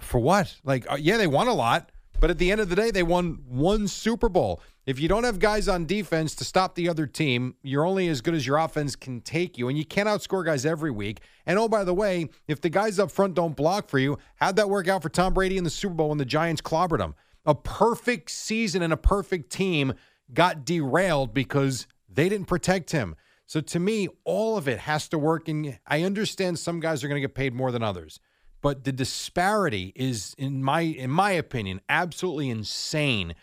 For 0.00 0.18
what? 0.18 0.56
Like 0.64 0.90
uh, 0.90 0.96
yeah, 0.98 1.18
they 1.18 1.26
won 1.26 1.48
a 1.48 1.52
lot, 1.52 1.92
but 2.20 2.30
at 2.30 2.38
the 2.38 2.52
end 2.52 2.60
of 2.60 2.68
the 2.68 2.76
day 2.76 2.90
they 2.90 3.02
won 3.02 3.40
one 3.48 3.88
Super 3.88 4.28
Bowl. 4.28 4.60
If 4.86 5.00
you 5.00 5.08
don't 5.08 5.24
have 5.24 5.38
guys 5.38 5.68
on 5.68 5.86
defense 5.86 6.34
to 6.36 6.44
stop 6.44 6.74
the 6.74 6.88
other 6.88 7.06
team, 7.06 7.54
you're 7.62 7.84
only 7.84 8.08
as 8.08 8.20
good 8.20 8.34
as 8.34 8.46
your 8.46 8.58
offense 8.58 8.96
can 8.96 9.20
take 9.20 9.56
you 9.56 9.68
and 9.68 9.78
you 9.78 9.84
can't 9.84 10.08
outscore 10.08 10.44
guys 10.44 10.66
every 10.66 10.90
week. 10.90 11.20
And 11.46 11.58
oh 11.58 11.68
by 11.68 11.84
the 11.84 11.94
way, 11.94 12.28
if 12.48 12.60
the 12.60 12.70
guys 12.70 12.98
up 12.98 13.10
front 13.10 13.34
don't 13.34 13.56
block 13.56 13.88
for 13.88 13.98
you, 13.98 14.18
how'd 14.36 14.56
that 14.56 14.68
work 14.70 14.88
out 14.88 15.02
for 15.02 15.08
Tom 15.08 15.34
Brady 15.34 15.56
in 15.56 15.64
the 15.64 15.70
Super 15.70 15.94
Bowl 15.94 16.10
when 16.10 16.18
the 16.18 16.24
Giants 16.24 16.60
clobbered 16.60 17.00
him? 17.00 17.14
A 17.46 17.54
perfect 17.54 18.30
season 18.30 18.82
and 18.82 18.92
a 18.92 18.98
perfect 18.98 19.50
team 19.50 19.94
got 20.32 20.64
derailed 20.64 21.34
because 21.34 21.86
they 22.08 22.28
didn't 22.28 22.46
protect 22.46 22.90
him. 22.90 23.16
So 23.46 23.60
to 23.60 23.80
me, 23.80 24.08
all 24.24 24.56
of 24.56 24.68
it 24.68 24.78
has 24.80 25.08
to 25.08 25.18
work. 25.18 25.48
And 25.48 25.78
I 25.86 26.02
understand 26.02 26.58
some 26.58 26.78
guys 26.78 27.02
are 27.02 27.08
going 27.08 27.20
to 27.20 27.26
get 27.26 27.34
paid 27.34 27.52
more 27.54 27.72
than 27.72 27.82
others, 27.82 28.20
but 28.62 28.84
the 28.84 28.92
disparity 28.92 29.92
is, 29.96 30.34
in 30.38 30.62
my 30.62 30.80
in 30.82 31.10
my 31.10 31.30
opinion, 31.32 31.80
absolutely 31.88 32.50
insane. 32.50 33.34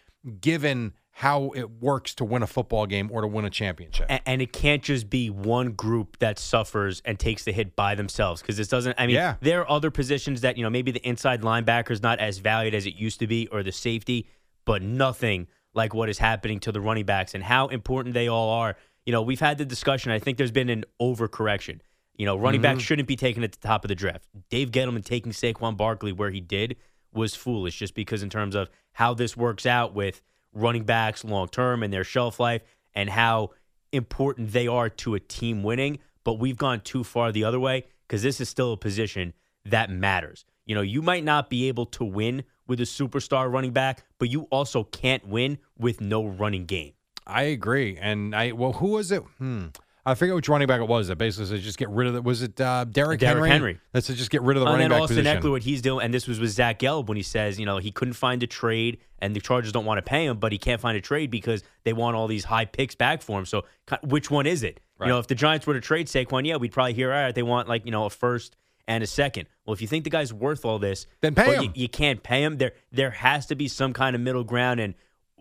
Given 0.42 0.94
how 1.12 1.50
it 1.56 1.70
works 1.82 2.14
to 2.16 2.24
win 2.26 2.44
a 2.44 2.48
football 2.48 2.86
game 2.86 3.10
or 3.12 3.22
to 3.22 3.28
win 3.28 3.44
a 3.46 3.50
championship. 3.50 4.06
A- 4.10 4.28
and 4.30 4.40
it 4.42 4.54
can't 4.54 4.84
just 4.84 5.10
be 5.10 5.30
one 5.32 5.72
group 5.72 6.20
that 6.20 6.38
suffers 6.38 7.02
and 7.06 7.18
takes 7.18 7.44
the 7.44 7.52
hit 7.52 7.76
by 7.76 7.96
themselves 7.96 8.42
because 8.42 8.58
this 8.58 8.68
doesn't. 8.68 8.94
I 9.00 9.08
mean, 9.08 9.16
Yeah. 9.16 9.36
there 9.42 9.62
are 9.62 9.72
other 9.72 9.90
positions 9.90 10.42
that 10.42 10.58
you 10.58 10.64
know 10.64 10.70
maybe 10.70 10.92
the 10.92 11.08
inside 11.08 11.42
linebacker 11.42 11.92
is 11.92 12.04
not 12.04 12.20
as 12.20 12.38
valued 12.40 12.76
as 12.76 12.86
it 12.86 12.96
used 12.96 13.20
to 13.22 13.28
be, 13.28 13.48
or 13.48 13.64
the 13.64 13.72
safety, 13.72 14.28
but 14.66 14.82
nothing 14.84 15.48
like 15.74 15.94
what 15.94 16.10
is 16.10 16.18
happening 16.20 16.60
to 16.60 16.72
the 16.72 16.82
running 16.82 17.06
backs 17.06 17.34
and 17.34 17.44
how 17.44 17.68
important 17.68 18.14
they 18.14 18.28
all 18.28 18.50
are. 18.50 18.76
You 19.06 19.14
know, 19.14 19.22
we've 19.22 19.40
had 19.40 19.58
the 19.58 19.66
discussion. 19.66 20.12
I 20.12 20.20
think 20.20 20.38
there's 20.38 20.52
been 20.52 20.70
an 20.70 20.84
overcorrection. 21.02 21.80
You 22.18 22.26
know, 22.26 22.36
running 22.36 22.62
backs 22.62 22.82
shouldn't 22.82 23.08
be 23.08 23.16
taken 23.16 23.44
at 23.44 23.52
the 23.52 23.60
top 23.68 23.84
of 23.84 23.90
the 23.90 23.96
draft. 23.96 24.26
Dave 24.50 24.72
Gettleman 24.72 25.06
taking 25.06 25.32
Saquon 25.32 25.78
Barkley 25.78 26.12
where 26.12 26.32
he 26.32 26.42
did 26.42 26.76
was 27.14 27.36
foolish, 27.36 27.78
just 27.78 27.94
because 27.94 28.24
in 28.24 28.30
terms 28.30 28.56
of 28.56 28.70
how 28.94 29.14
this 29.14 29.38
works 29.38 29.66
out 29.66 29.94
with 29.94 30.22
running 30.54 30.84
backs 30.84 31.24
long 31.24 31.48
term 31.48 31.84
and 31.84 31.94
their 31.94 32.04
shelf 32.04 32.40
life 32.40 32.64
and 32.96 33.10
how 33.10 33.52
important 33.92 34.52
they 34.52 34.68
are 34.68 34.90
to 34.90 35.14
a 35.16 35.20
team 35.20 35.62
winning. 35.64 36.00
But 36.24 36.40
we've 36.40 36.58
gone 36.58 36.82
too 36.82 37.04
far 37.04 37.32
the 37.32 37.44
other 37.44 37.60
way. 37.60 37.86
because 38.08 38.24
this 38.24 38.40
is 38.42 38.50
still 38.50 38.74
a 38.74 38.78
position 38.78 39.34
that 39.66 39.90
matters. 39.90 40.46
You 40.66 40.76
know, 40.76 40.82
you 40.82 41.02
might 41.02 41.24
not 41.24 41.50
be 41.50 41.68
able 41.68 41.86
to 41.88 42.04
win 42.06 42.44
with 42.68 42.80
a 42.80 42.84
superstar 42.84 43.52
running 43.52 43.72
back, 43.72 44.04
but 44.18 44.30
you 44.30 44.44
also 44.44 44.84
can't 44.84 45.28
win 45.28 45.58
with 45.78 46.02
no 46.02 46.26
running 46.26 46.66
game. 46.66 46.94
I 47.26 47.44
agree. 47.44 47.98
And 47.98 48.34
I 48.36 48.54
well, 48.54 48.74
who 48.74 48.88
was 48.92 49.12
it? 49.12 49.22
Hmm. 49.38 49.68
I 50.08 50.16
forget 50.16 50.36
which 50.36 50.48
running 50.48 50.70
back 50.70 50.80
it 50.80 50.88
was 50.88 51.10
that 51.10 51.18
basically 51.18 51.48
said 51.48 51.60
just 51.60 51.78
get 51.78 51.90
rid 51.90 52.08
of 52.08 52.16
it. 52.16 52.24
Was 52.24 52.42
it 52.42 52.62
uh, 52.62 52.86
Derrick, 52.86 53.20
Derrick 53.20 53.36
Henry? 53.36 53.50
Henry. 53.50 53.80
That 53.92 54.06
said 54.06 54.16
just 54.16 54.30
get 54.30 54.42
rid 54.42 54.56
of 54.56 54.62
the 54.62 54.68
and 54.68 54.76
running 54.76 54.90
back 54.90 55.02
Austin 55.02 55.18
position. 55.18 55.42
Ekeler, 55.42 55.52
what 55.52 55.64
he's 55.64 55.82
doing, 55.82 56.06
and 56.06 56.14
this 56.14 56.30
was 56.30 56.40
with 56.40 56.50
Zach 56.52 56.80
Gelb 56.80 57.08
when 57.08 57.18
he 57.18 57.24
says, 57.24 57.60
you 57.60 57.66
know, 57.66 57.78
he 57.78 57.92
couldn't 57.92 58.14
find 58.14 58.42
a 58.42 58.48
trade, 58.48 59.00
and 59.20 59.36
the 59.36 59.42
Chargers 59.42 59.74
don't 59.74 59.84
want 59.84 59.98
to 59.98 60.02
pay 60.02 60.26
him, 60.26 60.38
but 60.38 60.54
he 60.54 60.58
can't 60.58 60.80
find 60.80 60.98
a 60.98 61.02
trade 61.02 61.30
because 61.30 61.62
they 61.84 61.92
want 61.92 62.16
all 62.16 62.28
these 62.28 62.46
high 62.46 62.64
picks 62.64 62.96
back 62.96 63.22
for 63.22 63.38
him. 63.38 63.46
So, 63.46 63.66
which 64.02 64.32
one 64.32 64.48
is 64.48 64.64
it? 64.64 64.80
Right. 64.98 65.08
You 65.08 65.14
know, 65.14 65.20
if 65.20 65.28
the 65.28 65.36
Giants 65.36 65.68
were 65.68 65.74
to 65.74 65.82
trade 65.82 66.08
Saquon, 66.08 66.48
yeah, 66.48 66.56
we'd 66.56 66.72
probably 66.72 66.94
hear, 66.94 67.12
all 67.12 67.24
right, 67.24 67.36
they 67.36 67.44
want 67.44 67.68
like 67.68 67.86
you 67.86 67.92
know 67.92 68.06
a 68.06 68.10
first 68.10 68.56
and 68.88 69.04
a 69.04 69.08
second. 69.08 69.50
Well, 69.66 69.74
if 69.74 69.82
you 69.82 69.90
think 69.90 70.06
the 70.06 70.10
guy's 70.10 70.32
worth 70.32 70.64
all 70.64 70.80
this, 70.80 71.06
Then 71.20 71.36
pay 71.36 71.56
him. 71.56 71.64
You, 71.64 71.72
you 71.76 71.90
can't 71.90 72.24
pay 72.24 72.44
him. 72.44 72.58
There, 72.58 72.72
there 72.94 73.12
has 73.12 73.48
to 73.48 73.56
be 73.56 73.68
some 73.68 73.92
kind 73.92 74.16
of 74.16 74.22
middle 74.22 74.46
ground, 74.46 74.80
and 74.80 74.94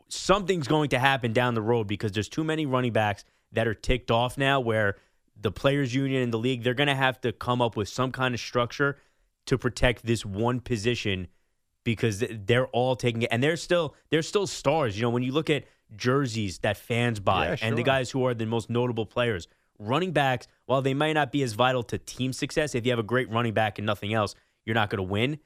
something's 0.09 0.67
going 0.67 0.89
to 0.89 0.99
happen 0.99 1.33
down 1.33 1.55
the 1.55 1.63
road 1.63 1.87
because 1.87 2.11
there's 2.11 2.29
too 2.29 2.43
many 2.43 2.67
running 2.67 2.93
backs 2.93 3.25
that 3.57 3.67
are 3.67 3.75
ticked 3.75 4.11
off 4.11 4.39
now 4.39 4.61
where 4.61 4.97
the 5.41 5.51
players 5.51 5.95
union 5.95 6.23
in 6.23 6.31
the 6.31 6.39
league 6.39 6.63
they're 6.63 6.75
going 6.75 6.87
to 6.87 6.95
have 6.95 7.21
to 7.21 7.33
come 7.33 7.61
up 7.61 7.77
with 7.77 7.89
some 7.89 8.13
kind 8.13 8.35
of 8.35 8.41
structure 8.41 8.99
to 9.47 9.59
protect 9.59 10.07
this 10.07 10.25
one 10.25 10.61
position 10.61 11.27
because 11.85 12.23
they're 12.31 12.69
all 12.69 12.97
taking 12.97 13.23
it 13.23 13.29
and 13.33 13.43
they're 13.43 13.57
still 13.57 13.95
they're 14.11 14.23
still 14.23 14.47
stars 14.47 14.97
you 14.97 15.03
know 15.03 15.11
when 15.11 15.23
you 15.23 15.33
look 15.33 15.51
at 15.51 15.65
jerseys 15.97 16.59
that 16.59 16.77
fans 16.77 17.19
buy 17.19 17.49
Yeah, 17.49 17.57
and 17.63 17.77
the 17.77 17.83
guys 17.83 18.11
who 18.11 18.25
are 18.25 18.35
the 18.35 18.47
most 18.47 18.71
notable 18.71 19.07
players 19.07 19.49
running 19.79 20.13
backs 20.13 20.47
while 20.67 20.83
they 20.83 20.95
might 20.95 21.13
not 21.13 21.33
be 21.33 21.43
as 21.43 21.53
vital 21.53 21.83
to 21.85 21.99
team 21.99 22.33
success 22.33 22.75
if 22.75 22.87
you 22.87 22.93
have 22.93 22.99
a 22.99 23.05
great 23.05 23.31
running 23.31 23.53
back 23.53 23.79
and 23.79 23.87
nothing 23.87 24.15
else 24.15 24.35
you're 24.65 24.75
not 24.75 24.91
going 24.91 24.99
to 24.99 25.03
win 25.03 25.39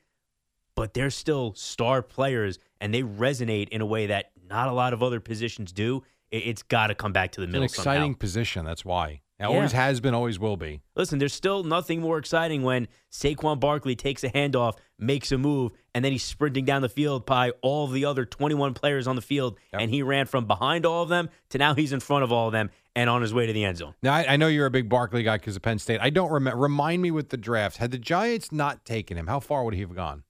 but 0.75 0.95
they're 0.95 1.11
still 1.11 1.52
star 1.55 2.02
players 2.02 2.59
and 2.81 2.95
they 2.95 3.02
resonate 3.02 3.69
in 3.69 3.81
a 3.81 3.87
way 3.87 4.07
that 4.07 4.31
not 4.49 4.69
a 4.69 4.73
lot 4.73 4.93
of 4.93 5.02
other 5.02 5.21
positions 5.21 5.73
do. 5.73 6.02
It, 6.31 6.39
it's 6.39 6.63
got 6.63 6.89
to 6.89 6.95
come 6.95 7.13
back 7.13 7.33
to 7.33 7.41
the 7.41 7.47
middle. 7.47 7.63
It's 7.65 7.75
an 7.77 7.81
exciting 7.83 8.03
somehow. 8.13 8.19
position. 8.19 8.65
That's 8.65 8.85
why. 8.85 9.09
It 9.39 9.45
Yeah. 9.45 9.47
always 9.49 9.73
has 9.73 10.01
been, 10.01 10.13
always 10.15 10.39
will 10.39 10.57
be. 10.59 10.83
Listen, 10.95 11.19
there's 11.19 11.33
still 11.33 11.63
nothing 11.65 12.01
more 12.03 12.19
exciting 12.19 12.63
when 12.63 12.89
Saquon 13.11 13.59
Barkley 13.59 13.97
takes 13.97 14.23
a 14.23 14.29
handoff, 14.29 14.75
makes 14.99 15.33
a 15.33 15.39
move, 15.39 15.73
and 15.95 16.05
then 16.05 16.13
he's 16.13 16.23
sprinting 16.23 16.67
down 16.67 16.83
the 16.83 16.91
field 16.91 17.25
by 17.25 17.51
all 17.63 17.87
the 17.87 18.05
other 18.05 18.27
21 18.27 18.75
players 18.75 19.07
on 19.07 19.17
the 19.17 19.23
field, 19.23 19.57
Yep. 19.73 19.81
and 19.83 19.91
he 19.91 20.03
ran 20.03 20.27
from 20.27 20.45
behind 20.47 20.85
all 20.85 21.03
of 21.03 21.09
them 21.09 21.31
to 21.49 21.59
now 21.59 21.75
he's 21.75 21.93
in 21.95 22.01
front 22.01 22.23
of 22.23 22.31
all 22.31 22.49
of 22.49 22.53
them 22.53 22.69
and 22.95 23.09
on 23.09 23.23
his 23.23 23.33
way 23.33 23.47
to 23.47 23.53
the 23.55 23.65
end 23.65 23.79
zone. 23.79 23.95
Now 24.03 24.13
I, 24.15 24.35
I 24.35 24.37
know 24.37 24.49
you're 24.49 24.67
a 24.67 24.71
big 24.71 24.91
Barkley 24.91 25.23
guy 25.23 25.39
because 25.39 25.57
of 25.57 25.63
Penn 25.63 25.79
State. 25.79 26.01
I 26.03 26.11
don't 26.11 26.31
remember. 26.31 26.59
Remind 26.61 27.01
me 27.01 27.11
with 27.11 27.31
the 27.31 27.37
draft. 27.39 27.79
Had 27.79 27.93
the 27.93 27.99
Giants 27.99 28.53
not 28.53 28.85
taken 28.85 29.17
him, 29.17 29.27
how 29.27 29.41
far 29.41 29.65
would 29.65 29.73
he 29.75 29.81
have 29.81 29.95
gone? 29.95 30.25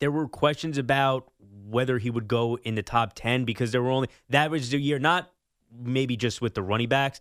there 0.00 0.10
were 0.10 0.28
questions 0.28 0.76
about 0.76 1.28
whether 1.68 1.98
he 1.98 2.10
would 2.10 2.28
go 2.28 2.58
in 2.64 2.74
the 2.74 2.82
top 2.82 3.12
10 3.14 3.44
because 3.44 3.72
there 3.72 3.82
were 3.82 3.90
only 3.90 4.08
that 4.28 4.50
was 4.50 4.70
the 4.70 4.78
year 4.78 4.98
not 4.98 5.30
maybe 5.72 6.16
just 6.16 6.40
with 6.40 6.54
the 6.54 6.62
running 6.62 6.88
backs 6.88 7.20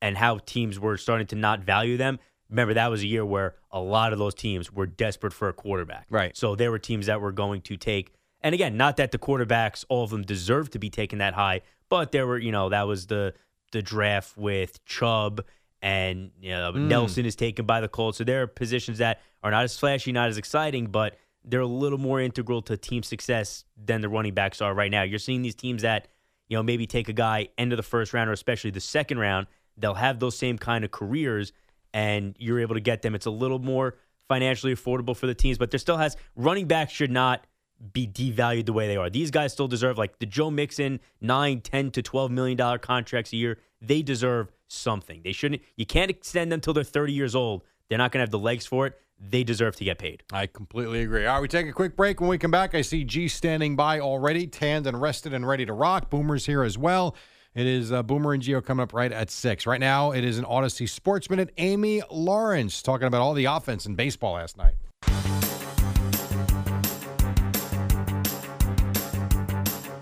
and 0.00 0.16
how 0.16 0.38
teams 0.38 0.78
were 0.78 0.96
starting 0.96 1.26
to 1.28 1.36
not 1.36 1.60
value 1.60 1.96
them. 1.96 2.18
Remember 2.50 2.74
that 2.74 2.88
was 2.88 3.02
a 3.02 3.06
year 3.06 3.24
where 3.24 3.54
a 3.70 3.80
lot 3.80 4.12
of 4.12 4.18
those 4.18 4.34
teams 4.34 4.70
were 4.72 4.86
desperate 4.86 5.32
for 5.32 5.48
a 5.48 5.52
quarterback. 5.52 6.06
Right. 6.10 6.36
so 6.36 6.54
there 6.54 6.70
were 6.70 6.78
teams 6.78 7.06
that 7.06 7.20
were 7.20 7.32
going 7.32 7.62
to 7.62 7.76
take 7.76 8.12
and 8.42 8.54
again 8.54 8.76
not 8.76 8.96
that 8.98 9.12
the 9.12 9.18
quarterbacks 9.18 9.84
all 9.88 10.04
of 10.04 10.10
them 10.10 10.22
deserved 10.22 10.72
to 10.72 10.78
be 10.78 10.90
taken 10.90 11.18
that 11.18 11.34
high 11.34 11.62
but 11.88 12.12
there 12.12 12.26
were 12.26 12.38
you 12.38 12.52
know 12.52 12.68
that 12.68 12.86
was 12.86 13.06
the 13.06 13.34
the 13.72 13.82
draft 13.82 14.36
with 14.36 14.84
Chubb 14.84 15.44
and 15.80 16.30
you 16.40 16.50
know, 16.50 16.72
mm. 16.72 16.86
Nelson 16.86 17.26
is 17.26 17.34
taken 17.34 17.66
by 17.66 17.80
the 17.80 17.88
Colts. 17.88 18.18
So 18.18 18.24
there 18.24 18.42
are 18.42 18.46
positions 18.46 18.98
that 18.98 19.20
are 19.42 19.50
not 19.50 19.64
as 19.64 19.76
flashy 19.76 20.12
not 20.12 20.28
as 20.28 20.38
exciting 20.38 20.86
but 20.86 21.16
they're 21.44 21.60
a 21.60 21.66
little 21.66 21.98
more 21.98 22.20
integral 22.20 22.62
to 22.62 22.76
team 22.76 23.02
success 23.02 23.64
than 23.76 24.00
the 24.00 24.08
running 24.08 24.34
backs 24.34 24.60
are 24.60 24.74
right 24.74 24.90
now. 24.90 25.02
You're 25.02 25.18
seeing 25.18 25.42
these 25.42 25.54
teams 25.54 25.82
that, 25.82 26.08
you 26.48 26.56
know, 26.56 26.62
maybe 26.62 26.86
take 26.86 27.08
a 27.08 27.12
guy 27.12 27.48
end 27.58 27.72
of 27.72 27.76
the 27.76 27.82
first 27.82 28.12
round 28.12 28.30
or 28.30 28.32
especially 28.32 28.70
the 28.70 28.80
second 28.80 29.18
round, 29.18 29.46
they'll 29.76 29.94
have 29.94 30.18
those 30.18 30.36
same 30.36 30.58
kind 30.58 30.84
of 30.84 30.90
careers 30.90 31.52
and 31.92 32.36
you're 32.38 32.60
able 32.60 32.74
to 32.74 32.80
get 32.80 33.02
them. 33.02 33.14
It's 33.14 33.26
a 33.26 33.30
little 33.30 33.58
more 33.58 33.96
financially 34.28 34.74
affordable 34.74 35.16
for 35.16 35.26
the 35.26 35.34
teams, 35.34 35.58
but 35.58 35.70
there 35.70 35.78
still 35.78 35.96
has 35.96 36.16
running 36.36 36.66
backs 36.66 36.92
should 36.92 37.10
not 37.10 37.46
be 37.92 38.06
devalued 38.06 38.66
the 38.66 38.72
way 38.72 38.86
they 38.86 38.96
are. 38.96 39.10
These 39.10 39.30
guys 39.30 39.52
still 39.52 39.68
deserve 39.68 39.98
like 39.98 40.18
the 40.20 40.26
Joe 40.26 40.50
Mixon 40.50 41.00
9, 41.20 41.60
10 41.60 41.90
to 41.92 42.02
12 42.02 42.30
million 42.30 42.56
dollar 42.56 42.78
contracts 42.78 43.32
a 43.32 43.36
year. 43.36 43.58
They 43.80 44.02
deserve 44.02 44.52
something. 44.68 45.22
They 45.24 45.32
shouldn't 45.32 45.62
you 45.76 45.86
can't 45.86 46.10
extend 46.10 46.52
them 46.52 46.60
till 46.60 46.72
they're 46.72 46.84
30 46.84 47.12
years 47.12 47.34
old. 47.34 47.62
They're 47.88 47.98
not 47.98 48.12
going 48.12 48.20
to 48.20 48.22
have 48.22 48.30
the 48.30 48.38
legs 48.38 48.64
for 48.64 48.86
it. 48.86 48.98
They 49.24 49.44
deserve 49.44 49.76
to 49.76 49.84
get 49.84 49.98
paid. 49.98 50.24
I 50.32 50.46
completely 50.46 51.02
agree. 51.02 51.26
All 51.26 51.34
right, 51.34 51.40
we 51.40 51.46
take 51.48 51.68
a 51.68 51.72
quick 51.72 51.96
break. 51.96 52.20
When 52.20 52.28
we 52.28 52.38
come 52.38 52.50
back, 52.50 52.74
I 52.74 52.82
see 52.82 53.04
G 53.04 53.28
standing 53.28 53.76
by 53.76 54.00
already, 54.00 54.48
tanned 54.48 54.86
and 54.86 55.00
rested 55.00 55.32
and 55.32 55.46
ready 55.46 55.64
to 55.64 55.72
rock. 55.72 56.10
Boomer's 56.10 56.46
here 56.46 56.64
as 56.64 56.76
well. 56.76 57.14
It 57.54 57.66
is 57.66 57.92
uh, 57.92 58.02
Boomer 58.02 58.32
and 58.32 58.42
Geo 58.42 58.60
coming 58.60 58.82
up 58.82 58.92
right 58.92 59.12
at 59.12 59.30
six. 59.30 59.66
Right 59.66 59.78
now, 59.78 60.10
it 60.10 60.24
is 60.24 60.38
an 60.38 60.44
Audacy 60.44 60.88
Sports 60.88 61.30
Minute. 61.30 61.52
Amy 61.58 62.02
Lawrence 62.10 62.82
talking 62.82 63.06
about 63.06 63.20
all 63.20 63.34
the 63.34 63.44
offense 63.44 63.86
in 63.86 63.94
baseball 63.94 64.34
last 64.34 64.56
night. 64.56 64.74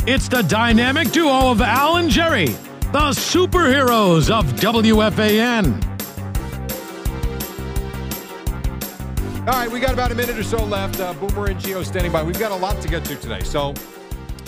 It's 0.06 0.28
the 0.28 0.42
dynamic 0.48 1.10
duo 1.12 1.50
of 1.50 1.60
Al 1.60 1.96
and 1.96 2.08
Jerry, 2.08 2.46
the 2.46 3.10
superheroes 3.10 4.30
of 4.30 4.46
WFAN. 4.54 5.89
All 9.50 9.56
right, 9.56 9.68
we 9.68 9.80
got 9.80 9.92
about 9.92 10.12
a 10.12 10.14
minute 10.14 10.38
or 10.38 10.44
so 10.44 10.64
left. 10.64 11.00
Uh, 11.00 11.12
Boomer 11.14 11.46
and 11.46 11.58
Geo 11.58 11.82
standing 11.82 12.12
by. 12.12 12.22
We've 12.22 12.38
got 12.38 12.52
a 12.52 12.54
lot 12.54 12.80
to 12.82 12.88
get 12.88 13.04
to 13.06 13.16
today. 13.16 13.42
So 13.42 13.74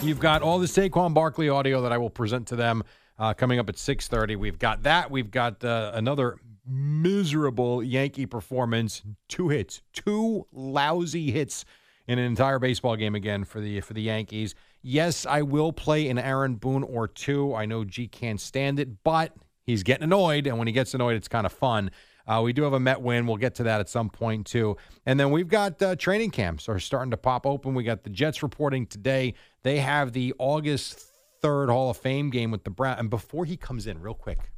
you've 0.00 0.20
got 0.20 0.42
all 0.42 0.60
the 0.60 0.66
Saquon 0.66 1.12
Barkley 1.12 1.48
audio 1.48 1.82
that 1.82 1.90
I 1.90 1.98
will 1.98 2.08
present 2.08 2.46
to 2.46 2.56
them 2.56 2.84
uh, 3.18 3.34
coming 3.34 3.58
up 3.58 3.68
at 3.68 3.74
6.30. 3.74 4.36
We've 4.36 4.60
got 4.60 4.84
that. 4.84 5.10
We've 5.10 5.28
got 5.28 5.64
uh, 5.64 5.90
another 5.94 6.36
miserable 6.64 7.82
Yankee 7.82 8.26
performance. 8.26 9.02
Two 9.28 9.48
hits. 9.48 9.82
Two 9.92 10.46
lousy 10.52 11.32
hits 11.32 11.64
in 12.06 12.20
an 12.20 12.24
entire 12.24 12.60
baseball 12.60 12.94
game 12.94 13.16
again 13.16 13.42
for 13.42 13.60
the 13.60 13.80
for 13.80 13.94
the 13.94 14.02
Yankees. 14.02 14.54
Yes, 14.82 15.26
I 15.26 15.42
will 15.42 15.72
play 15.72 16.10
an 16.10 16.18
Aaron 16.18 16.54
Boone 16.54 16.84
or 16.84 17.08
two. 17.08 17.56
I 17.56 17.66
know 17.66 17.82
G 17.82 18.06
can't 18.06 18.40
stand 18.40 18.78
it, 18.78 19.02
but 19.02 19.34
he's 19.64 19.82
getting 19.82 20.04
annoyed, 20.04 20.46
and 20.46 20.58
when 20.58 20.68
he 20.68 20.72
gets 20.72 20.94
annoyed, 20.94 21.16
it's 21.16 21.26
kind 21.26 21.44
of 21.44 21.52
fun. 21.52 21.90
Uh, 22.26 22.40
we 22.44 22.52
do 22.52 22.62
have 22.62 22.72
a 22.72 22.80
Met 22.80 23.00
win. 23.02 23.26
We'll 23.26 23.36
get 23.36 23.54
to 23.56 23.62
that 23.64 23.80
at 23.80 23.88
some 23.88 24.08
point 24.10 24.46
too. 24.46 24.76
And 25.06 25.18
then 25.18 25.30
we've 25.30 25.48
got 25.48 25.80
uh, 25.82 25.96
training 25.96 26.30
camps 26.30 26.68
are 26.68 26.78
starting 26.78 27.10
to 27.10 27.16
pop 27.16 27.46
open. 27.46 27.74
We 27.74 27.82
got 27.84 28.04
the 28.04 28.10
Jets 28.10 28.42
reporting 28.42 28.86
today. 28.86 29.34
They 29.62 29.78
have 29.78 30.12
the 30.12 30.34
August 30.38 31.04
third 31.40 31.68
Hall 31.68 31.90
of 31.90 31.96
Fame 31.96 32.30
game 32.30 32.50
with 32.50 32.64
the 32.64 32.70
Brown. 32.70 32.98
And 32.98 33.10
before 33.10 33.44
he 33.44 33.56
comes 33.56 33.86
in, 33.86 34.00
real 34.00 34.14
quick, 34.14 34.52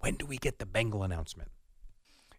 when 0.00 0.16
do 0.16 0.26
we 0.26 0.36
get 0.36 0.58
the 0.58 0.66
Bengal 0.66 1.04
announcement? 1.04 1.50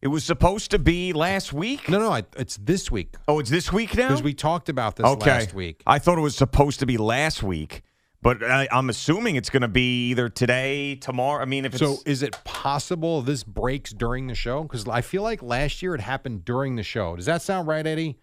It 0.02 0.10
was 0.10 0.26
supposed 0.26 0.70
to 0.72 0.80
be 0.80 1.14
last 1.14 1.54
week. 1.54 1.88
No, 1.88 1.98
no, 1.98 2.22
it's 2.36 2.58
this 2.58 2.92
week 2.92 3.16
Oh, 3.26 3.40
it's 3.40 3.50
this 3.50 3.72
week 3.72 3.96
now. 3.96 4.10
because 4.10 4.22
we 4.22 4.34
talked 4.34 4.68
about 4.68 4.98
this 4.98 5.06
okay. 5.06 5.30
last 5.32 5.54
week. 5.54 5.82
I 5.88 5.98
thought 5.98 6.18
it 6.18 6.22
was 6.22 6.36
supposed 6.36 6.82
to 6.82 6.86
be 6.86 6.98
last 6.98 7.42
week, 7.42 7.84
but 8.24 8.42
I, 8.42 8.70
I'm 8.72 8.90
assuming 8.90 9.36
it's 9.36 9.50
going 9.50 9.62
to 9.62 9.68
be 9.68 10.10
either 10.10 10.30
today, 10.30 10.96
tomorrow. 10.96 11.42
I 11.42 11.46
mean, 11.46 11.66
if 11.66 11.74
it's 11.74 11.82
So 11.82 11.98
is 12.06 12.24
it 12.24 12.42
possible 12.46 13.22
this 13.22 13.44
breaks 13.44 13.92
during 13.92 14.28
the 14.28 14.36
show? 14.36 14.64
Because 14.64 14.88
I 14.88 15.02
feel 15.02 15.22
like 15.22 15.44
last 15.44 15.82
year 15.82 15.94
it 15.94 16.00
happened 16.02 16.46
during 16.46 16.78
the 16.78 16.84
show. 16.84 17.18
Does 17.18 17.26
that 17.26 17.42
sound 17.42 17.68
right, 17.68 17.86
Eddie? 17.86 18.14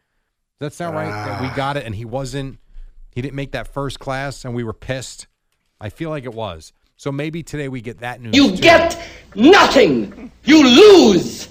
Does 0.59 0.71
that 0.71 0.73
sound 0.73 0.97
right? 0.97 1.11
That 1.11 1.43
we 1.43 1.49
ah. 1.49 1.55
got 1.55 1.77
it 1.77 1.85
and 1.85 1.95
he 1.95 2.07
wasn't, 2.07 2.59
he 3.11 3.21
didn't 3.21 3.35
make 3.35 3.53
that 3.53 3.69
first 3.69 4.01
class 4.01 4.45
and 4.45 4.55
we 4.55 4.65
were 4.65 4.73
pissed. 4.73 5.27
I 5.79 5.91
feel 5.91 6.09
like 6.09 6.25
it 6.25 6.35
was. 6.35 6.73
So 6.97 7.13
maybe 7.13 7.43
today 7.43 7.69
we 7.69 7.83
get 7.83 7.99
that 7.99 8.23
news. 8.23 8.35
You 8.35 8.57
too. 8.57 8.63
get 8.63 8.99
nothing. 9.35 10.33
You 10.45 10.67
lose. 10.67 11.49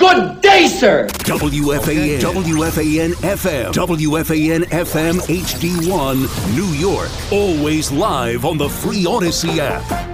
Good 0.00 0.40
day, 0.40 0.66
sir. 0.66 1.08
WFAN, 1.08 2.20
WFAN 2.20 3.10
FM, 3.20 3.70
WFAN 3.70 4.64
FM 4.64 5.20
HD1, 5.28 6.56
New 6.56 6.72
York. 6.78 7.10
Always 7.30 7.92
live 7.92 8.46
on 8.46 8.56
the 8.56 8.70
free 8.70 9.04
Audacy 9.04 9.58
app. 9.58 10.10